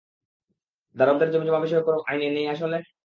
দানবদের 0.95 1.29
জমিজমা 1.33 1.59
বিষয়ক 1.61 1.85
কোনো 1.87 1.99
আইন 2.09 2.21
নেই 2.35 2.47
আসলে? 2.53 2.77